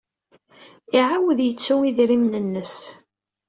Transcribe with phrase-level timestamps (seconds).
[0.97, 2.77] Iɛawed yettu idrimen-nnes.